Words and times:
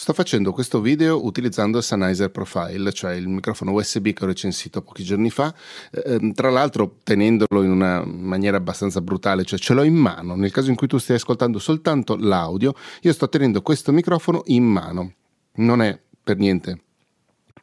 Sto 0.00 0.14
facendo 0.14 0.52
questo 0.52 0.80
video 0.80 1.26
utilizzando 1.26 1.76
il 1.76 1.84
Sennheiser 1.84 2.30
Profile, 2.30 2.90
cioè 2.90 3.12
il 3.12 3.28
microfono 3.28 3.72
USB 3.72 4.14
che 4.14 4.24
ho 4.24 4.26
recensito 4.26 4.80
pochi 4.80 5.04
giorni 5.04 5.28
fa, 5.28 5.54
eh, 5.90 6.32
tra 6.34 6.48
l'altro 6.48 7.00
tenendolo 7.04 7.62
in 7.62 7.70
una 7.70 8.02
maniera 8.06 8.56
abbastanza 8.56 9.02
brutale, 9.02 9.44
cioè 9.44 9.58
ce 9.58 9.74
l'ho 9.74 9.82
in 9.82 9.96
mano. 9.96 10.36
Nel 10.36 10.52
caso 10.52 10.70
in 10.70 10.76
cui 10.76 10.86
tu 10.86 10.96
stia 10.96 11.16
ascoltando 11.16 11.58
soltanto 11.58 12.16
l'audio, 12.16 12.72
io 13.02 13.12
sto 13.12 13.28
tenendo 13.28 13.60
questo 13.60 13.92
microfono 13.92 14.40
in 14.46 14.64
mano. 14.64 15.12
Non 15.56 15.82
è 15.82 16.00
per 16.24 16.38
niente 16.38 16.84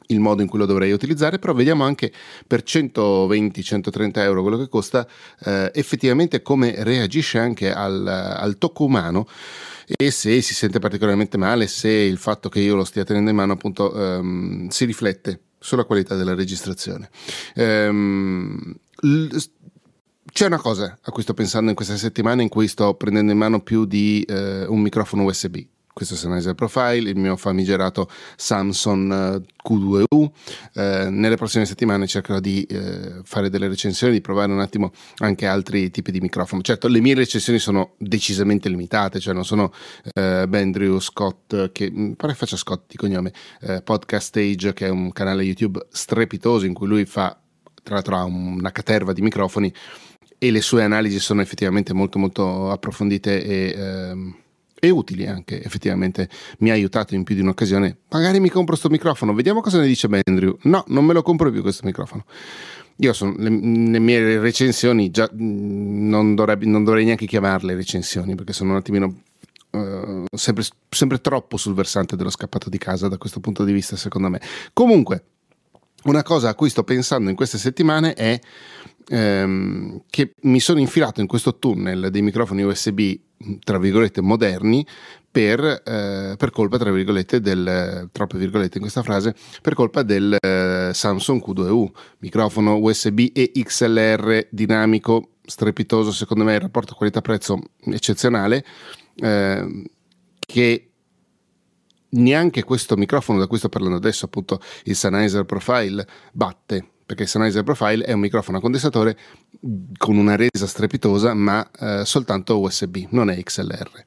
il 0.08 0.20
modo 0.20 0.42
in 0.42 0.48
cui 0.48 0.58
lo 0.58 0.66
dovrei 0.66 0.92
utilizzare, 0.92 1.38
però 1.38 1.52
vediamo 1.52 1.84
anche 1.84 2.12
per 2.46 2.62
120-130 2.62 4.18
euro 4.18 4.42
quello 4.42 4.58
che 4.58 4.68
costa 4.68 5.06
eh, 5.44 5.70
effettivamente 5.74 6.42
come 6.42 6.74
reagisce 6.82 7.38
anche 7.38 7.72
al, 7.72 8.06
al 8.06 8.58
tocco 8.58 8.84
umano 8.84 9.26
e 9.86 10.10
se 10.10 10.40
si 10.42 10.54
sente 10.54 10.78
particolarmente 10.78 11.38
male, 11.38 11.66
se 11.66 11.90
il 11.90 12.18
fatto 12.18 12.48
che 12.48 12.60
io 12.60 12.74
lo 12.74 12.84
stia 12.84 13.04
tenendo 13.04 13.30
in 13.30 13.36
mano 13.36 13.54
appunto 13.54 13.94
um, 13.94 14.68
si 14.68 14.84
riflette 14.84 15.40
sulla 15.58 15.84
qualità 15.84 16.14
della 16.14 16.34
registrazione. 16.34 17.08
Um, 17.54 18.74
c'è 20.30 20.46
una 20.46 20.58
cosa 20.58 20.98
a 21.00 21.10
cui 21.10 21.22
sto 21.22 21.32
pensando 21.32 21.70
in 21.70 21.76
questa 21.76 21.96
settimana 21.96 22.42
in 22.42 22.48
cui 22.48 22.68
sto 22.68 22.94
prendendo 22.94 23.32
in 23.32 23.38
mano 23.38 23.60
più 23.60 23.86
di 23.86 24.24
uh, 24.28 24.70
un 24.70 24.80
microfono 24.80 25.24
USB 25.24 25.56
questo 25.98 26.14
è 26.14 26.16
Sennheiser 26.16 26.54
Profile, 26.54 27.10
il 27.10 27.16
mio 27.16 27.36
famigerato 27.36 28.08
Samsung 28.36 29.12
eh, 29.12 29.42
Q2U. 29.68 30.30
Eh, 30.74 31.08
nelle 31.10 31.34
prossime 31.34 31.66
settimane 31.66 32.06
cercherò 32.06 32.38
di 32.38 32.62
eh, 32.62 33.18
fare 33.24 33.50
delle 33.50 33.66
recensioni, 33.66 34.12
di 34.12 34.20
provare 34.20 34.52
un 34.52 34.60
attimo 34.60 34.92
anche 35.16 35.46
altri 35.46 35.90
tipi 35.90 36.12
di 36.12 36.20
microfono. 36.20 36.62
Certo, 36.62 36.86
le 36.86 37.00
mie 37.00 37.16
recensioni 37.16 37.58
sono 37.58 37.94
decisamente 37.98 38.68
limitate, 38.68 39.18
cioè 39.18 39.34
non 39.34 39.44
sono 39.44 39.72
eh, 40.14 40.46
Bandrew 40.46 41.00
Scott, 41.00 41.72
che 41.72 41.90
mm, 41.90 42.12
pare 42.12 42.34
faccia 42.34 42.56
Scott 42.56 42.84
di 42.86 42.96
cognome, 42.96 43.32
eh, 43.62 43.82
Podcast 43.82 44.28
Stage, 44.28 44.74
che 44.74 44.86
è 44.86 44.90
un 44.90 45.10
canale 45.10 45.42
YouTube 45.42 45.84
strepitoso 45.90 46.64
in 46.64 46.74
cui 46.74 46.86
lui 46.86 47.06
fa, 47.06 47.36
tra 47.82 47.94
l'altro 47.94 48.14
ha 48.14 48.22
una 48.22 48.70
caterva 48.70 49.12
di 49.12 49.22
microfoni 49.22 49.74
e 50.38 50.52
le 50.52 50.60
sue 50.60 50.84
analisi 50.84 51.18
sono 51.18 51.40
effettivamente 51.40 51.92
molto 51.92 52.20
molto 52.20 52.70
approfondite 52.70 53.42
e... 53.42 53.74
Ehm, 53.76 54.36
e 54.80 54.90
utili 54.90 55.26
anche, 55.26 55.62
effettivamente 55.62 56.28
mi 56.58 56.70
ha 56.70 56.72
aiutato 56.72 57.14
in 57.14 57.24
più 57.24 57.34
di 57.34 57.40
un'occasione. 57.40 57.98
Magari 58.10 58.40
mi 58.40 58.48
compro 58.48 58.72
questo 58.72 58.88
microfono, 58.88 59.34
vediamo 59.34 59.60
cosa 59.60 59.78
ne 59.78 59.86
dice 59.86 60.08
Andrew. 60.24 60.56
No, 60.62 60.84
non 60.88 61.04
me 61.04 61.12
lo 61.12 61.22
compro 61.22 61.50
più 61.50 61.62
questo 61.62 61.84
microfono. 61.86 62.24
Io 63.00 63.12
sono 63.12 63.34
le, 63.36 63.48
le 63.48 63.98
mie 63.98 64.40
recensioni, 64.40 65.10
già 65.10 65.28
non, 65.32 66.34
dovrebbe, 66.34 66.66
non, 66.66 66.82
dovrei 66.82 67.04
neanche 67.04 67.26
chiamarle 67.26 67.74
recensioni 67.74 68.34
perché 68.34 68.52
sono 68.52 68.70
un 68.70 68.76
attimino 68.76 69.20
uh, 69.70 70.24
sempre, 70.36 70.64
sempre 70.88 71.20
troppo 71.20 71.56
sul 71.56 71.74
versante 71.74 72.16
dello 72.16 72.30
scappato 72.30 72.68
di 72.68 72.78
casa 72.78 73.06
da 73.06 73.16
questo 73.16 73.38
punto 73.38 73.64
di 73.64 73.72
vista, 73.72 73.94
secondo 73.94 74.28
me. 74.28 74.40
Comunque, 74.72 75.22
una 76.04 76.22
cosa 76.22 76.50
a 76.50 76.54
cui 76.54 76.70
sto 76.70 76.84
pensando 76.84 77.30
in 77.30 77.36
queste 77.36 77.58
settimane 77.58 78.14
è 78.14 78.38
ehm, 79.08 80.02
che 80.08 80.34
mi 80.42 80.60
sono 80.60 80.80
infilato 80.80 81.20
in 81.20 81.26
questo 81.26 81.58
tunnel 81.58 82.08
dei 82.10 82.22
microfoni 82.22 82.62
USB 82.62 83.00
tra 83.62 83.78
virgolette 83.78 84.20
moderni 84.20 84.84
per, 85.30 85.60
eh, 85.60 86.34
per, 86.36 86.50
colpa, 86.50 86.78
tra 86.78 86.90
virgolette, 86.90 87.40
del, 87.40 88.08
troppe 88.10 88.38
virgolette 88.38 88.78
in 88.78 88.82
questa 88.82 89.02
frase, 89.02 89.34
per 89.62 89.74
colpa 89.74 90.02
del 90.02 90.36
eh, 90.40 90.90
Samsung 90.92 91.42
Q2U, 91.44 91.86
microfono 92.18 92.78
USB 92.78 93.28
e 93.32 93.52
XLR 93.54 94.48
dinamico, 94.50 95.34
strepitoso, 95.44 96.10
secondo 96.12 96.44
me 96.44 96.54
il 96.54 96.60
rapporto 96.60 96.94
qualità-prezzo 96.94 97.60
eccezionale, 97.84 98.64
eh, 99.16 99.84
che 100.40 100.87
neanche 102.10 102.64
questo 102.64 102.96
microfono 102.96 103.38
da 103.38 103.46
cui 103.46 103.58
sto 103.58 103.68
parlando 103.68 103.96
adesso, 103.96 104.26
appunto 104.26 104.60
il 104.84 104.96
Sennheiser 104.96 105.44
Profile, 105.44 106.06
batte 106.32 106.90
perché 107.08 107.22
il 107.22 107.28
Sennheiser 107.30 107.62
Profile 107.62 108.04
è 108.04 108.12
un 108.12 108.20
microfono 108.20 108.58
a 108.58 108.60
condensatore 108.60 109.16
con 109.96 110.18
una 110.18 110.36
resa 110.36 110.66
strepitosa 110.66 111.32
ma 111.32 111.66
eh, 111.80 112.04
soltanto 112.04 112.60
USB, 112.60 113.06
non 113.08 113.30
è 113.30 113.42
XLR. 113.42 114.04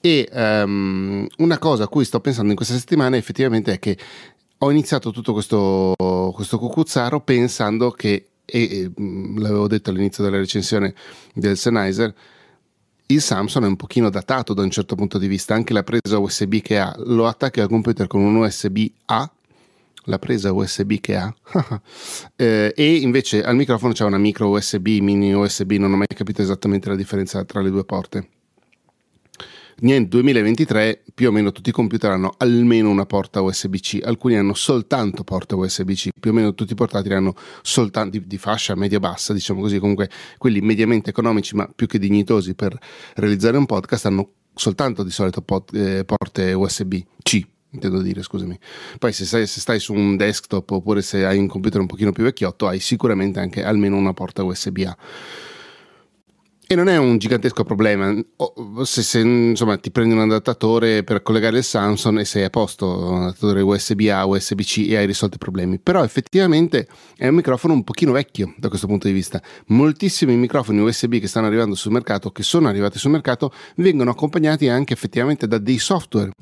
E 0.00 0.26
um, 0.32 1.26
una 1.36 1.58
cosa 1.58 1.84
a 1.84 1.88
cui 1.88 2.06
sto 2.06 2.20
pensando 2.20 2.48
in 2.48 2.56
questa 2.56 2.78
settimana 2.78 3.18
effettivamente 3.18 3.74
è 3.74 3.78
che 3.78 3.98
ho 4.56 4.70
iniziato 4.70 5.10
tutto 5.10 5.34
questo, 5.34 5.92
questo 6.32 6.58
cucuzzaro 6.58 7.20
pensando 7.20 7.90
che, 7.90 8.28
e, 8.46 8.62
e 8.62 8.92
l'avevo 8.96 9.68
detto 9.68 9.90
all'inizio 9.90 10.24
della 10.24 10.38
recensione 10.38 10.94
del 11.34 11.58
Sennheiser, 11.58 12.14
il 13.10 13.22
Samsung 13.22 13.64
è 13.64 13.68
un 13.68 13.76
pochino 13.76 14.10
datato 14.10 14.52
da 14.52 14.62
un 14.62 14.70
certo 14.70 14.94
punto 14.94 15.18
di 15.18 15.28
vista, 15.28 15.54
anche 15.54 15.72
la 15.72 15.82
presa 15.82 16.18
USB 16.18 16.56
che 16.56 16.78
ha, 16.78 16.94
lo 16.98 17.26
attacchi 17.26 17.60
al 17.60 17.68
computer 17.68 18.06
con 18.06 18.20
un 18.20 18.36
USB 18.36 18.86
A 19.06 19.30
la 20.04 20.18
presa 20.18 20.52
USB 20.52 20.94
che 21.00 21.16
ha 21.16 21.34
eh, 22.36 22.72
e 22.74 22.96
invece 22.96 23.42
al 23.42 23.56
microfono 23.56 23.92
c'è 23.92 24.04
una 24.04 24.18
micro 24.18 24.48
USB, 24.48 24.86
mini 25.00 25.32
USB, 25.34 25.72
non 25.72 25.92
ho 25.92 25.96
mai 25.96 26.06
capito 26.06 26.42
esattamente 26.42 26.88
la 26.88 26.96
differenza 26.96 27.44
tra 27.44 27.60
le 27.60 27.70
due 27.70 27.84
porte. 27.84 28.28
Nel 29.80 30.08
2023 30.08 31.04
più 31.14 31.28
o 31.28 31.30
meno 31.30 31.52
tutti 31.52 31.68
i 31.68 31.72
computer 31.72 32.10
hanno 32.10 32.34
almeno 32.38 32.90
una 32.90 33.06
porta 33.06 33.42
USB-C, 33.42 34.00
alcuni 34.02 34.36
hanno 34.36 34.54
soltanto 34.54 35.22
porta 35.22 35.54
USB-C, 35.54 36.08
più 36.18 36.32
o 36.32 36.34
meno 36.34 36.52
tutti 36.54 36.72
i 36.72 36.74
portatili 36.74 37.14
hanno 37.14 37.34
soltanto 37.62 38.18
di, 38.18 38.26
di 38.26 38.38
fascia 38.38 38.74
media-bassa, 38.74 39.32
diciamo 39.32 39.60
così, 39.60 39.78
comunque 39.78 40.10
quelli 40.36 40.60
mediamente 40.60 41.10
economici 41.10 41.54
ma 41.54 41.70
più 41.72 41.86
che 41.86 42.00
dignitosi 42.00 42.56
per 42.56 42.76
realizzare 43.14 43.56
un 43.56 43.66
podcast 43.66 44.06
hanno 44.06 44.30
soltanto 44.52 45.04
di 45.04 45.10
solito 45.10 45.42
pot, 45.42 45.72
eh, 45.72 46.04
porte 46.04 46.52
USB-C 46.54 47.46
intendo 47.70 48.00
dire, 48.02 48.22
scusami. 48.22 48.58
Poi 48.98 49.12
se 49.12 49.26
stai, 49.26 49.46
se 49.46 49.60
stai, 49.60 49.78
su 49.78 49.92
un 49.92 50.16
desktop 50.16 50.70
oppure 50.70 51.02
se 51.02 51.24
hai 51.24 51.38
un 51.38 51.46
computer 51.46 51.80
un 51.80 51.86
pochino 51.86 52.10
più 52.10 52.24
vecchiotto, 52.24 52.66
hai 52.66 52.80
sicuramente 52.80 53.38
anche 53.38 53.62
almeno 53.62 53.96
una 53.96 54.12
porta 54.12 54.42
USB-A. 54.42 54.96
E 56.70 56.74
non 56.74 56.88
è 56.88 56.98
un 56.98 57.16
gigantesco 57.16 57.64
problema. 57.64 58.14
Se, 58.82 59.02
se 59.02 59.20
insomma, 59.20 59.78
ti 59.78 59.90
prendi 59.90 60.12
un 60.12 60.20
adattatore 60.20 61.02
per 61.02 61.22
collegare 61.22 61.56
il 61.56 61.64
Samsung 61.64 62.18
e 62.18 62.26
sei 62.26 62.44
a 62.44 62.50
posto, 62.50 63.08
un 63.08 63.22
adattatore 63.22 63.62
USB-A, 63.62 64.26
USB-C 64.26 64.84
e 64.90 64.98
hai 64.98 65.06
risolto 65.06 65.36
i 65.36 65.38
problemi. 65.38 65.78
Però 65.78 66.04
effettivamente 66.04 66.86
è 67.16 67.26
un 67.26 67.36
microfono 67.36 67.72
un 67.72 67.84
pochino 67.84 68.12
vecchio 68.12 68.52
da 68.58 68.68
questo 68.68 68.86
punto 68.86 69.06
di 69.06 69.14
vista. 69.14 69.42
Moltissimi 69.68 70.36
microfoni 70.36 70.78
USB 70.80 71.14
che 71.14 71.26
stanno 71.26 71.46
arrivando 71.46 71.74
sul 71.74 71.90
mercato, 71.90 72.32
che 72.32 72.42
sono 72.42 72.68
arrivati 72.68 72.98
sul 72.98 73.12
mercato, 73.12 73.50
vengono 73.76 74.10
accompagnati 74.10 74.68
anche 74.68 74.92
effettivamente 74.92 75.46
da 75.48 75.56
dei 75.56 75.78
software 75.78 76.32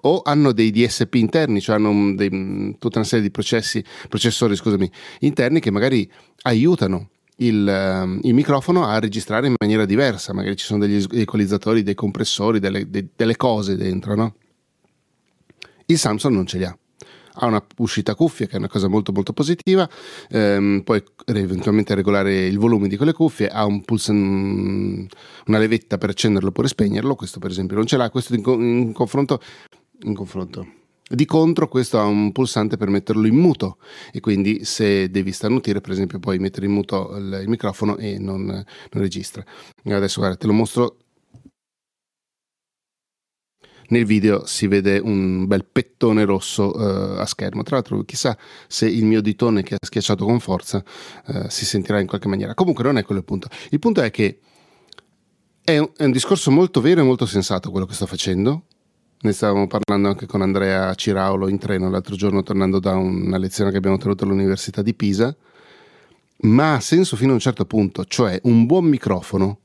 o 0.00 0.22
hanno 0.24 0.50
dei 0.50 0.72
DSP 0.72 1.14
interni, 1.14 1.60
cioè 1.60 1.76
hanno 1.76 2.12
dei, 2.16 2.74
tutta 2.80 2.98
una 2.98 3.06
serie 3.06 3.24
di 3.24 3.30
processi, 3.30 3.84
processori 4.08 4.56
scusami, 4.56 4.90
interni 5.20 5.60
che 5.60 5.70
magari 5.70 6.10
aiutano 6.42 7.10
il, 7.36 8.18
il, 8.22 8.34
microfono 8.34 8.84
a 8.84 8.98
registrare 8.98 9.46
in 9.46 9.54
maniera 9.58 9.84
diversa, 9.84 10.32
magari 10.32 10.56
ci 10.56 10.64
sono 10.64 10.86
degli 10.86 11.04
equalizzatori, 11.12 11.82
dei 11.82 11.94
compressori, 11.94 12.60
delle, 12.60 12.88
de, 12.88 13.08
delle 13.14 13.36
cose 13.36 13.76
dentro, 13.76 14.14
no? 14.14 14.34
Il 15.86 15.98
Samsung 15.98 16.34
non 16.34 16.46
ce 16.46 16.58
li 16.58 16.64
ha. 16.64 16.76
Ha 17.38 17.46
una 17.46 17.62
uscita 17.76 18.14
cuffia 18.14 18.46
che 18.46 18.54
è 18.54 18.58
una 18.58 18.68
cosa 18.68 18.88
molto 18.88 19.12
molto 19.12 19.34
positiva, 19.34 19.88
ehm, 20.30 20.80
puoi 20.84 21.02
eventualmente 21.26 21.94
regolare 21.94 22.46
il 22.46 22.58
volume 22.58 22.88
di 22.88 22.96
quelle 22.96 23.12
cuffie, 23.12 23.48
ha 23.48 23.66
un 23.66 23.82
pulso, 23.82 24.10
una 24.12 25.08
levetta 25.58 25.98
per 25.98 26.08
accenderlo 26.08 26.48
oppure 26.48 26.68
spegnerlo, 26.68 27.14
questo 27.14 27.38
per 27.38 27.50
esempio 27.50 27.76
non 27.76 27.86
ce 27.86 27.98
l'ha, 27.98 28.08
questo 28.08 28.34
in, 28.34 28.42
in 28.46 28.92
confronto 28.92 29.40
in 30.04 30.14
confronto. 30.14 30.66
Di 31.08 31.24
contro 31.24 31.68
questo 31.68 32.00
ha 32.00 32.04
un 32.04 32.32
pulsante 32.32 32.76
per 32.76 32.88
metterlo 32.88 33.28
in 33.28 33.36
muto 33.36 33.78
e 34.10 34.18
quindi 34.18 34.64
se 34.64 35.08
devi 35.08 35.30
starnutire 35.30 35.80
per 35.80 35.92
esempio 35.92 36.18
puoi 36.18 36.40
mettere 36.40 36.66
in 36.66 36.72
muto 36.72 37.14
il, 37.16 37.42
il 37.42 37.48
microfono 37.48 37.96
e 37.96 38.18
non, 38.18 38.44
non, 38.44 38.64
registra. 38.90 39.44
Adesso 39.84 40.18
guarda 40.18 40.36
te 40.36 40.48
lo 40.48 40.52
mostro. 40.52 40.96
Nel 43.88 44.04
video 44.04 44.46
si 44.46 44.66
vede 44.66 44.98
un 44.98 45.46
bel 45.46 45.64
pettone 45.64 46.24
rosso 46.24 46.72
uh, 46.74 47.20
a 47.20 47.24
schermo. 47.24 47.62
Tra 47.62 47.76
l'altro 47.76 48.02
chissà 48.02 48.36
se 48.66 48.88
il 48.88 49.04
mio 49.04 49.20
ditone 49.20 49.62
che 49.62 49.74
ha 49.74 49.78
schiacciato 49.80 50.24
con 50.24 50.40
forza 50.40 50.82
uh, 51.26 51.48
si 51.48 51.64
sentirà 51.64 52.00
in 52.00 52.08
qualche 52.08 52.26
maniera. 52.26 52.54
Comunque 52.54 52.82
non 52.82 52.98
è 52.98 53.04
quello 53.04 53.20
il 53.20 53.26
punto. 53.26 53.46
Il 53.70 53.78
punto 53.78 54.02
è 54.02 54.10
che 54.10 54.40
è 55.62 55.78
un, 55.78 55.88
è 55.96 56.04
un 56.04 56.10
discorso 56.10 56.50
molto 56.50 56.80
vero 56.80 57.00
e 57.00 57.04
molto 57.04 57.26
sensato 57.26 57.70
quello 57.70 57.86
che 57.86 57.94
sto 57.94 58.06
facendo 58.06 58.64
ne 59.20 59.32
stavamo 59.32 59.66
parlando 59.66 60.08
anche 60.08 60.26
con 60.26 60.42
Andrea 60.42 60.94
Ciraulo 60.94 61.48
in 61.48 61.58
treno 61.58 61.90
l'altro 61.90 62.16
giorno 62.16 62.42
tornando 62.42 62.78
da 62.78 62.94
una 62.96 63.38
lezione 63.38 63.70
che 63.70 63.76
abbiamo 63.76 63.96
tenuto 63.96 64.24
all'Università 64.24 64.82
di 64.82 64.94
Pisa, 64.94 65.34
ma 66.42 66.74
ha 66.74 66.80
senso 66.80 67.16
fino 67.16 67.30
a 67.30 67.34
un 67.34 67.40
certo 67.40 67.64
punto, 67.64 68.04
cioè 68.04 68.38
un 68.44 68.66
buon 68.66 68.84
microfono 68.84 69.60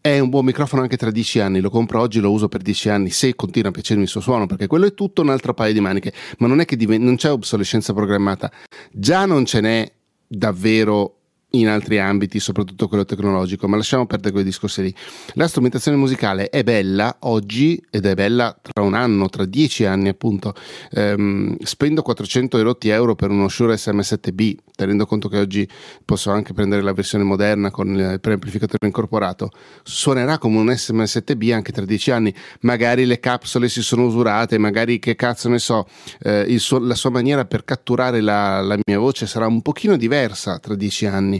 è 0.00 0.18
un 0.20 0.28
buon 0.28 0.44
microfono 0.44 0.82
anche 0.82 0.96
tra 0.96 1.10
dieci 1.10 1.40
anni, 1.40 1.60
lo 1.60 1.70
compro 1.70 2.00
oggi, 2.00 2.20
lo 2.20 2.30
uso 2.30 2.48
per 2.48 2.62
dieci 2.62 2.88
anni, 2.88 3.10
se 3.10 3.34
continua 3.34 3.68
a 3.68 3.72
piacermi 3.72 4.04
il 4.04 4.08
suo 4.08 4.20
suono, 4.20 4.46
perché 4.46 4.66
quello 4.66 4.86
è 4.86 4.94
tutto 4.94 5.22
un 5.22 5.28
altro 5.28 5.54
paio 5.54 5.72
di 5.72 5.80
maniche, 5.80 6.12
ma 6.38 6.46
non 6.46 6.60
è 6.60 6.64
che 6.64 6.76
div- 6.76 6.92
non 6.94 7.16
c'è 7.16 7.30
obsolescenza 7.30 7.92
programmata, 7.92 8.50
già 8.90 9.26
non 9.26 9.44
ce 9.44 9.60
n'è 9.60 9.92
davvero 10.26 11.17
in 11.52 11.68
altri 11.68 11.98
ambiti, 11.98 12.40
soprattutto 12.40 12.88
quello 12.88 13.04
tecnologico, 13.04 13.68
ma 13.68 13.76
lasciamo 13.76 14.06
perdere 14.06 14.32
quei 14.32 14.44
discorsi 14.44 14.82
lì. 14.82 14.94
La 15.34 15.48
strumentazione 15.48 15.96
musicale 15.96 16.50
è 16.50 16.62
bella 16.62 17.16
oggi 17.20 17.82
ed 17.90 18.04
è 18.04 18.14
bella 18.14 18.56
tra 18.60 18.82
un 18.82 18.94
anno, 18.94 19.28
tra 19.28 19.46
dieci 19.46 19.86
anni 19.86 20.08
appunto. 20.08 20.54
Ehm, 20.92 21.56
spendo 21.60 22.02
400 22.02 22.58
euro 22.58 23.14
per 23.14 23.30
uno 23.30 23.48
Shure 23.48 23.74
SM7B, 23.76 24.56
tenendo 24.74 25.06
conto 25.06 25.28
che 25.28 25.38
oggi 25.38 25.66
posso 26.04 26.30
anche 26.30 26.52
prendere 26.52 26.82
la 26.82 26.92
versione 26.92 27.24
moderna 27.24 27.70
con 27.70 27.88
il 27.96 28.18
preamplificatore 28.20 28.86
incorporato. 28.86 29.50
Suonerà 29.82 30.36
come 30.36 30.58
un 30.58 30.66
SM7B 30.66 31.52
anche 31.54 31.72
tra 31.72 31.84
dieci 31.86 32.10
anni, 32.10 32.34
magari 32.60 33.06
le 33.06 33.20
capsule 33.20 33.70
si 33.70 33.82
sono 33.82 34.04
usurate, 34.04 34.58
magari 34.58 34.98
che 34.98 35.16
cazzo 35.16 35.48
ne 35.48 35.58
so, 35.58 35.86
eh, 36.20 36.58
suo, 36.58 36.78
la 36.78 36.94
sua 36.94 37.10
maniera 37.10 37.46
per 37.46 37.64
catturare 37.64 38.20
la, 38.20 38.60
la 38.60 38.78
mia 38.84 38.98
voce 38.98 39.26
sarà 39.26 39.46
un 39.46 39.62
pochino 39.62 39.96
diversa 39.96 40.58
tra 40.58 40.74
dieci 40.74 41.06
anni 41.06 41.37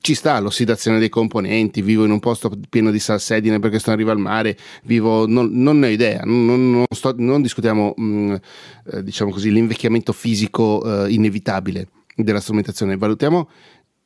ci 0.00 0.14
sta 0.14 0.38
l'ossidazione 0.38 1.00
dei 1.00 1.08
componenti, 1.08 1.82
vivo 1.82 2.04
in 2.04 2.12
un 2.12 2.20
posto 2.20 2.52
pieno 2.68 2.92
di 2.92 3.00
salsedine 3.00 3.58
perché 3.58 3.80
sto 3.80 3.90
in 3.90 3.96
riva 3.96 4.12
al 4.12 4.18
mare, 4.18 4.56
vivo, 4.84 5.26
non, 5.26 5.50
non 5.50 5.80
ne 5.80 5.88
ho 5.88 5.90
idea, 5.90 6.20
non, 6.24 6.70
non, 6.70 6.84
sto, 6.90 7.12
non 7.16 7.42
discutiamo 7.42 7.92
mh, 7.96 8.04
mm, 8.04 8.34
eh, 8.92 9.02
diciamo 9.02 9.32
così, 9.32 9.50
l'invecchiamento 9.50 10.12
fisico 10.12 11.04
eh, 11.04 11.12
inevitabile 11.12 11.88
della 12.14 12.40
strumentazione, 12.40 12.96
valutiamo 12.96 13.48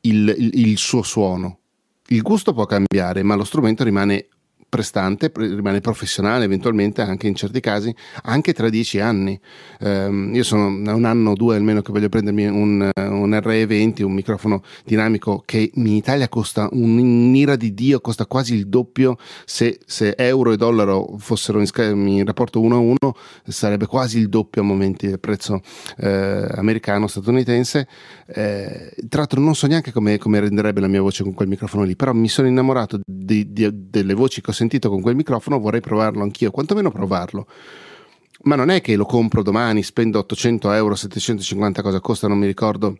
il, 0.01 0.33
il, 0.37 0.67
il 0.67 0.77
suo 0.77 1.03
suono. 1.03 1.59
Il 2.07 2.23
gusto 2.23 2.51
può 2.53 2.65
cambiare, 2.65 3.23
ma 3.23 3.35
lo 3.35 3.43
strumento 3.43 3.83
rimane 3.83 4.27
prestante, 4.71 5.29
rimane 5.35 5.81
professionale 5.81 6.45
eventualmente 6.45 7.01
anche 7.01 7.27
in 7.27 7.35
certi 7.35 7.59
casi, 7.59 7.93
anche 8.23 8.53
tra 8.53 8.69
dieci 8.69 9.01
anni. 9.01 9.37
Um, 9.81 10.33
io 10.33 10.43
sono 10.43 10.67
un 10.67 11.03
anno 11.03 11.31
o 11.31 11.33
due 11.35 11.57
almeno 11.57 11.81
che 11.81 11.91
voglio 11.91 12.07
prendermi 12.07 12.45
un, 12.45 12.89
un 12.95 13.29
RE20, 13.31 14.03
un 14.03 14.13
microfono 14.13 14.63
dinamico 14.85 15.43
che 15.45 15.71
in 15.73 15.87
Italia 15.87 16.29
costa 16.29 16.69
un'ira 16.71 17.57
di 17.57 17.73
Dio, 17.73 17.99
costa 17.99 18.25
quasi 18.25 18.53
il 18.53 18.67
doppio, 18.67 19.17
se, 19.43 19.77
se 19.85 20.15
euro 20.17 20.53
e 20.53 20.55
dollaro 20.55 21.15
fossero 21.17 21.59
in, 21.59 21.67
in, 22.07 22.25
rapporto 22.25 22.61
uno 22.61 22.75
a 22.75 22.79
uno 22.79 23.15
sarebbe 23.45 23.87
quasi 23.87 24.19
il 24.19 24.29
doppio 24.29 24.61
a 24.61 24.63
momenti 24.63 25.05
del 25.07 25.19
prezzo 25.19 25.61
eh, 25.97 26.47
americano, 26.51 27.07
statunitense. 27.07 27.87
Eh, 28.25 28.93
tra 29.09 29.19
l'altro 29.19 29.41
non 29.41 29.53
so 29.53 29.67
neanche 29.67 29.91
come, 29.91 30.17
come, 30.17 30.39
renderebbe 30.39 30.79
la 30.79 30.87
mia 30.87 31.01
voce 31.01 31.23
con 31.23 31.33
quel 31.33 31.49
microfono 31.49 31.83
lì, 31.83 31.97
però 31.97 32.13
mi 32.13 32.29
sono 32.29 32.47
innamorato 32.47 33.01
di, 33.05 33.51
di, 33.51 33.67
delle 33.89 34.13
voci 34.13 34.39
che 34.39 34.51
ho 34.51 34.53
sentito 34.61 34.89
con 34.89 35.01
quel 35.01 35.15
microfono, 35.15 35.59
vorrei 35.59 35.81
provarlo 35.81 36.21
anch'io, 36.21 36.51
quantomeno 36.51 36.91
provarlo. 36.91 37.47
Ma 38.43 38.55
non 38.55 38.69
è 38.69 38.81
che 38.81 38.95
lo 38.95 39.05
compro 39.05 39.41
domani, 39.41 39.81
spendo 39.83 40.19
800 40.19 40.71
euro, 40.71 40.95
750 40.95 41.81
cosa 41.81 41.99
costa, 41.99 42.27
non 42.27 42.37
mi 42.37 42.45
ricordo, 42.45 42.97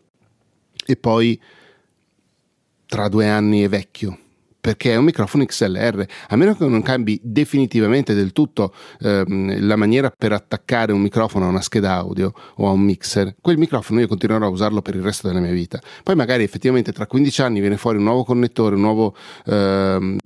e 0.84 0.96
poi 0.96 1.40
tra 2.86 3.08
due 3.08 3.28
anni 3.28 3.62
è 3.62 3.68
vecchio 3.68 4.18
perché 4.62 4.92
è 4.92 4.96
un 4.96 5.04
microfono 5.04 5.44
XLR, 5.44 6.06
a 6.28 6.36
meno 6.36 6.54
che 6.54 6.64
non 6.64 6.82
cambi 6.82 7.18
definitivamente 7.20 8.14
del 8.14 8.30
tutto 8.30 8.72
ehm, 9.00 9.66
la 9.66 9.74
maniera 9.74 10.08
per 10.16 10.30
attaccare 10.30 10.92
un 10.92 11.00
microfono 11.00 11.46
a 11.46 11.48
una 11.48 11.60
scheda 11.60 11.94
audio 11.94 12.32
o 12.54 12.68
a 12.68 12.70
un 12.70 12.80
mixer, 12.82 13.34
quel 13.40 13.58
microfono 13.58 13.98
io 13.98 14.06
continuerò 14.06 14.46
a 14.46 14.50
usarlo 14.50 14.80
per 14.80 14.94
il 14.94 15.02
resto 15.02 15.26
della 15.26 15.40
mia 15.40 15.50
vita. 15.50 15.80
Poi 16.04 16.14
magari 16.14 16.44
effettivamente 16.44 16.92
tra 16.92 17.08
15 17.08 17.42
anni 17.42 17.58
viene 17.58 17.76
fuori 17.76 17.98
un 17.98 18.04
nuovo 18.04 18.22
connettore, 18.22 18.76
un 18.76 18.80
nuovo... 18.82 19.16
Ehm, 19.46 20.18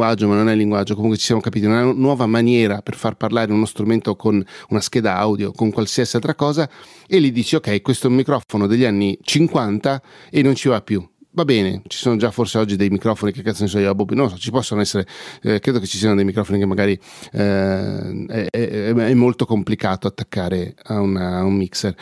linguaggio, 0.00 0.28
ma 0.28 0.34
non 0.34 0.48
è 0.48 0.54
linguaggio, 0.54 0.94
comunque 0.94 1.18
ci 1.18 1.26
siamo 1.26 1.40
capiti, 1.40 1.66
una 1.66 1.82
nuova 1.82 2.26
maniera 2.26 2.80
per 2.80 2.94
far 2.94 3.16
parlare 3.16 3.52
uno 3.52 3.66
strumento 3.66 4.16
con 4.16 4.42
una 4.70 4.80
scheda 4.80 5.16
audio, 5.16 5.52
con 5.52 5.70
qualsiasi 5.70 6.16
altra 6.16 6.34
cosa, 6.34 6.68
e 7.06 7.20
gli 7.20 7.30
dici 7.30 7.56
ok, 7.56 7.82
questo 7.82 8.06
è 8.06 8.10
un 8.10 8.16
microfono 8.16 8.66
degli 8.66 8.84
anni 8.84 9.18
50 9.20 10.02
e 10.30 10.42
non 10.42 10.54
ci 10.54 10.68
va 10.68 10.80
più 10.80 11.06
va 11.32 11.44
bene, 11.44 11.82
ci 11.86 11.96
sono 11.96 12.16
già 12.16 12.32
forse 12.32 12.58
oggi 12.58 12.74
dei 12.74 12.88
microfoni 12.88 13.30
che 13.30 13.42
cazzo 13.42 13.62
ne 13.62 13.68
so 13.68 13.78
io, 13.78 13.94
Bobby, 13.94 14.16
non 14.16 14.28
so, 14.28 14.36
ci 14.36 14.50
possono 14.50 14.80
essere, 14.80 15.06
eh, 15.42 15.60
credo 15.60 15.78
che 15.78 15.86
ci 15.86 15.96
siano 15.96 16.16
dei 16.16 16.24
microfoni 16.24 16.58
che 16.58 16.66
magari 16.66 16.98
eh, 17.32 18.26
è, 18.26 18.46
è, 18.50 18.92
è, 18.92 19.14
molto 19.14 19.46
complicato 19.46 20.08
attaccare 20.08 20.74
a, 20.82 20.98
una, 20.98 21.38
a 21.38 21.44
un 21.44 21.54
mixer. 21.54 21.94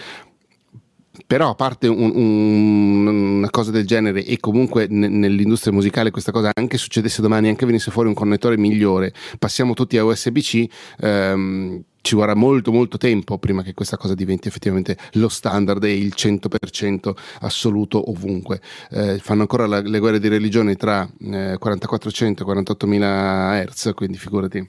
Però 1.26 1.50
a 1.50 1.54
parte 1.54 1.88
un, 1.88 2.12
un, 2.14 3.06
una 3.06 3.50
cosa 3.50 3.70
del 3.70 3.86
genere 3.86 4.24
e 4.24 4.38
comunque 4.38 4.86
n- 4.88 5.18
nell'industria 5.18 5.72
musicale 5.72 6.10
questa 6.10 6.32
cosa 6.32 6.50
anche 6.54 6.78
succedesse 6.78 7.20
domani, 7.22 7.48
anche 7.48 7.66
venisse 7.66 7.90
fuori 7.90 8.08
un 8.08 8.14
connettore 8.14 8.56
migliore, 8.56 9.12
passiamo 9.38 9.74
tutti 9.74 9.98
a 9.98 10.04
USB-C, 10.04 10.66
ehm, 11.00 11.82
ci 12.00 12.14
vorrà 12.14 12.34
molto 12.34 12.72
molto 12.72 12.96
tempo 12.96 13.38
prima 13.38 13.62
che 13.62 13.74
questa 13.74 13.96
cosa 13.96 14.14
diventi 14.14 14.48
effettivamente 14.48 14.96
lo 15.12 15.28
standard 15.28 15.84
e 15.84 15.94
il 15.94 16.14
100% 16.16 17.14
assoluto 17.40 18.10
ovunque. 18.10 18.60
Eh, 18.90 19.18
fanno 19.18 19.42
ancora 19.42 19.66
la, 19.66 19.80
le 19.80 19.98
guerre 19.98 20.18
di 20.18 20.28
religione 20.28 20.76
tra 20.76 21.06
eh, 21.20 21.56
4400 21.58 22.42
e 22.42 22.44
48000 22.44 23.64
Hz, 23.66 23.90
quindi 23.94 24.16
figurati, 24.16 24.66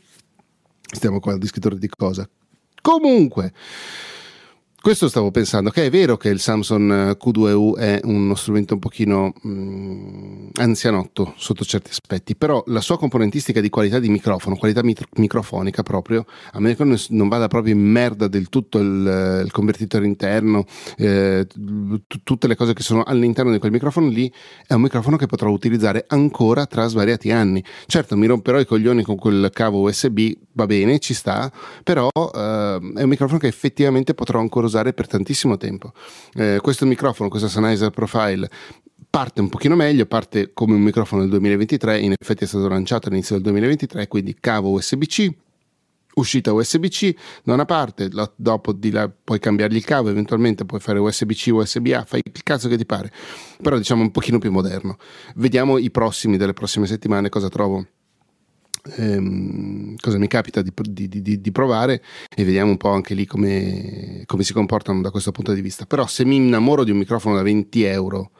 stiamo 0.81 1.19
qua 1.19 1.33
al 1.33 1.39
descrittore 1.39 1.77
di 1.77 1.87
cosa. 1.87 2.27
Comunque, 2.81 3.53
questo 4.81 5.09
stavo 5.09 5.29
pensando, 5.29 5.71
che 5.71 5.87
è 5.87 5.89
vero 5.89 6.15
che 6.15 6.29
il 6.29 6.39
Samsung 6.39 6.91
eh, 6.91 7.17
Q2U 7.17 7.77
è 7.77 7.99
uno 8.03 8.33
strumento 8.35 8.75
un 8.75 8.79
pochino 8.79 9.33
mh, 9.41 9.49
mm, 9.49 10.47
anzianotto 10.55 11.33
sotto 11.35 11.65
certi 11.65 11.89
aspetti, 11.89 12.33
però 12.37 12.63
la 12.67 12.79
sua 12.79 12.97
componentistica 12.97 13.59
di 13.59 13.69
qualità 13.69 13.99
di 13.99 14.07
microfono, 14.07 14.55
qualità 14.55 14.81
mit- 14.81 15.05
microfonica 15.15 15.83
proprio, 15.83 16.25
a 16.53 16.61
meno 16.61 16.75
che 16.75 16.97
non 17.09 17.27
vada 17.27 17.47
proprio 17.49 17.73
in 17.73 17.81
merda 17.81 18.29
del 18.29 18.47
tutto 18.47 18.79
il, 18.79 19.05
eh, 19.05 19.41
il 19.41 19.51
convertitore 19.51 20.05
interno, 20.05 20.63
eh, 20.97 21.45
t- 21.45 22.19
tutte 22.23 22.47
le 22.47 22.55
cose 22.55 22.73
che 22.73 22.81
sono 22.81 23.03
all'interno 23.03 23.51
di 23.51 23.59
quel 23.59 23.73
microfono 23.73 24.07
lì, 24.07 24.31
è 24.65 24.73
un 24.75 24.81
microfono 24.81 25.17
che 25.17 25.25
potrò 25.25 25.49
utilizzare 25.49 26.05
ancora 26.07 26.65
tra 26.67 26.87
svariati 26.87 27.31
anni. 27.31 27.61
Certo, 27.85 28.15
mi 28.15 28.27
romperò 28.27 28.57
i 28.61 28.65
coglioni 28.65 29.03
con 29.03 29.17
quel 29.17 29.49
cavo 29.51 29.81
USB, 29.81 30.31
va 30.53 30.65
bene, 30.65 30.99
ci 30.99 31.13
sta, 31.13 31.51
però 31.83 32.07
eh, 32.13 32.79
è 32.95 33.01
un 33.01 33.09
microfono 33.09 33.39
che 33.39 33.47
effettivamente 33.47 34.13
potrò 34.13 34.39
ancora 34.39 34.67
usare 34.69 34.93
per 34.93 35.07
tantissimo 35.07 35.57
tempo. 35.57 35.91
Eh, 36.33 36.59
questo 36.61 36.85
microfono, 36.85 37.29
questo 37.29 37.47
Sennheiser 37.47 37.89
Profile, 37.89 38.49
parte 39.09 39.41
un 39.41 39.49
pochino 39.49 39.75
meglio, 39.75 40.05
parte 40.05 40.51
come 40.53 40.75
un 40.75 40.81
microfono 40.81 41.21
del 41.21 41.31
2023, 41.31 41.99
in 41.99 42.13
effetti 42.17 42.43
è 42.43 42.47
stato 42.47 42.67
lanciato 42.67 43.07
all'inizio 43.07 43.35
del 43.35 43.43
2023, 43.43 44.07
quindi 44.07 44.35
cavo 44.39 44.69
USB-C, 44.71 45.29
uscita 46.15 46.53
USB-C 46.53 47.15
da 47.43 47.53
una 47.53 47.65
parte, 47.65 48.09
dopo 48.35 48.73
di 48.73 48.91
là 48.91 49.09
puoi 49.09 49.39
cambiargli 49.39 49.77
il 49.77 49.85
cavo, 49.85 50.09
eventualmente 50.09 50.65
puoi 50.65 50.79
fare 50.79 50.99
USB-C, 50.99 51.49
USB-A, 51.51 52.05
fai 52.05 52.21
il 52.23 52.43
cazzo 52.43 52.67
che 52.67 52.77
ti 52.77 52.85
pare, 52.85 53.11
però 53.61 53.77
diciamo 53.77 54.01
un 54.01 54.11
pochino 54.11 54.37
più 54.37 54.51
moderno. 54.51 54.97
Vediamo 55.35 55.77
i 55.77 55.89
prossimi 55.91 56.37
delle 56.37 56.53
prossime 56.53 56.85
settimane 56.85 57.29
cosa 57.29 57.49
trovo 57.49 57.85
ehm, 58.95 59.95
cosa 59.99 60.17
mi 60.17 60.27
capita 60.27 60.61
di, 60.61 60.71
di, 60.73 61.21
di, 61.21 61.41
di, 61.41 61.51
provare 61.51 62.03
e 62.35 62.43
vediamo 62.43 62.71
un 62.71 62.77
po' 62.77 62.89
anche 62.89 63.13
lì 63.13 63.25
come, 63.25 64.23
come, 64.25 64.43
si 64.43 64.53
comportano 64.53 65.01
da 65.01 65.11
questo 65.11 65.31
punto 65.31 65.53
di 65.53 65.61
vista. 65.61 65.85
Però 65.85 66.07
se 66.07 66.25
mi 66.25 66.37
innamoro 66.37 66.83
di 66.83 66.91
un 66.91 66.97
microfono 66.97 67.35
da 67.35 67.41
20 67.41 67.83
euro 67.83 68.31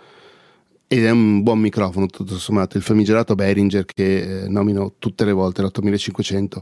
ed 0.88 1.06
è 1.06 1.12
un 1.12 1.44
buon 1.44 1.60
microfono 1.60 2.08
tutto 2.08 2.38
sommato, 2.38 2.78
il 2.78 2.84
famigerato 2.84 3.36
Behringer 3.36 3.86
che 3.86 4.44
eh, 4.44 4.48
nomino 4.50 4.96
tutte 4.98 5.24
le 5.24 5.34
volte, 5.34 5.62
l'8500, 5.62 6.58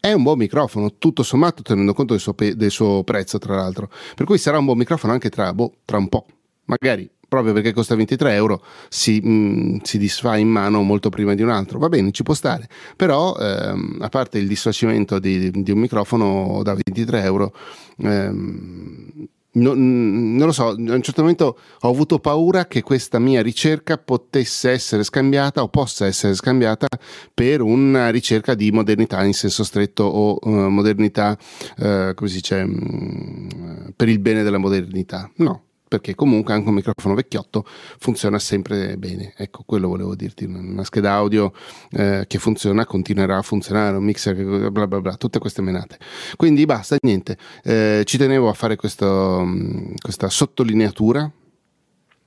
è 0.00 0.12
un 0.12 0.22
buon 0.22 0.38
microfono, 0.38 0.94
tutto 0.96 1.22
sommato 1.22 1.62
tenendo 1.62 1.92
conto 1.92 2.12
del 2.12 2.22
suo, 2.22 2.32
pe- 2.32 2.56
del 2.56 2.70
suo 2.70 3.04
prezzo 3.04 3.38
tra 3.38 3.56
l'altro, 3.56 3.90
per 4.14 4.24
cui 4.24 4.38
sarà 4.38 4.58
un 4.58 4.64
buon 4.64 4.78
microfono 4.78 5.12
anche 5.12 5.28
tra, 5.28 5.52
boh, 5.52 5.74
tra 5.84 5.98
un 5.98 6.08
po', 6.08 6.26
magari 6.64 7.10
proprio 7.28 7.52
perché 7.52 7.72
costa 7.72 7.94
23 7.94 8.34
euro, 8.34 8.62
si, 8.88 9.20
mh, 9.22 9.30
mm, 9.30 9.76
si, 9.82 9.98
disfa 9.98 10.36
in 10.36 10.48
mano 10.48 10.82
molto 10.82 11.10
prima 11.10 11.34
di 11.34 11.42
un 11.42 11.50
altro. 11.50 11.78
Va 11.78 11.88
bene, 11.88 12.10
ci 12.10 12.22
può 12.22 12.34
stare, 12.34 12.68
però 12.96 13.36
ehm, 13.36 13.98
a 14.00 14.08
parte 14.08 14.38
il 14.38 14.48
disfacimento 14.48 15.18
di, 15.18 15.50
di, 15.50 15.70
un 15.70 15.78
microfono 15.78 16.62
da 16.62 16.74
23 16.74 17.22
euro, 17.22 17.52
ehm, 17.98 19.28
non, 19.50 20.34
non, 20.36 20.46
lo 20.46 20.52
so, 20.52 20.68
a 20.68 20.74
un 20.74 21.02
certo 21.02 21.22
momento 21.22 21.58
ho 21.80 21.88
avuto 21.88 22.18
paura 22.18 22.66
che 22.66 22.82
questa 22.82 23.18
mia 23.18 23.42
ricerca 23.42 23.98
potesse 23.98 24.70
essere 24.70 25.02
scambiata 25.02 25.62
o 25.62 25.68
possa 25.68 26.06
essere 26.06 26.34
scambiata 26.34 26.86
per 27.32 27.60
una 27.60 28.10
ricerca 28.10 28.54
di 28.54 28.70
modernità 28.70 29.24
in 29.24 29.34
senso 29.34 29.64
stretto 29.64 30.04
o 30.04 30.38
uh, 30.40 30.68
modernità, 30.68 31.36
uh, 31.78 32.14
come 32.14 32.28
si 32.28 32.34
dice, 32.36 32.56
um, 32.56 33.92
per 33.96 34.08
il 34.08 34.18
bene 34.18 34.42
della 34.42 34.58
modernità. 34.58 35.30
No, 35.36 35.67
perché 35.88 36.14
comunque 36.14 36.52
anche 36.52 36.68
un 36.68 36.74
microfono 36.74 37.14
vecchiotto 37.14 37.64
funziona 37.98 38.38
sempre 38.38 38.96
bene. 38.96 39.32
Ecco, 39.36 39.62
quello 39.64 39.88
volevo 39.88 40.14
dirti. 40.14 40.44
Una 40.44 40.84
scheda 40.84 41.12
audio 41.12 41.52
eh, 41.90 42.24
che 42.26 42.38
funziona 42.38 42.84
continuerà 42.86 43.38
a 43.38 43.42
funzionare, 43.42 43.96
un 43.96 44.04
mixer 44.04 44.36
che 44.36 44.70
bla 44.70 44.86
bla 44.86 45.00
bla, 45.00 45.16
tutte 45.16 45.38
queste 45.38 45.62
menate. 45.62 45.98
Quindi 46.36 46.64
basta, 46.64 46.96
niente. 47.00 47.36
Eh, 47.62 48.02
ci 48.04 48.18
tenevo 48.18 48.48
a 48.48 48.52
fare 48.52 48.76
questo, 48.76 49.42
mm, 49.44 49.94
questa 50.00 50.28
sottolineatura. 50.28 51.30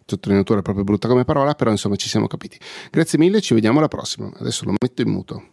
Sottolineatura 0.06 0.60
è 0.60 0.62
proprio 0.64 0.84
brutta 0.84 1.08
come 1.08 1.24
parola, 1.24 1.54
però 1.54 1.72
insomma 1.72 1.96
ci 1.96 2.10
siamo 2.10 2.28
capiti. 2.28 2.60
Grazie 2.90 3.18
mille, 3.18 3.40
ci 3.40 3.54
vediamo 3.54 3.78
alla 3.78 3.88
prossima. 3.88 4.30
Adesso 4.40 4.66
lo 4.66 4.74
metto 4.78 5.02
in 5.02 5.10
muto. 5.10 5.52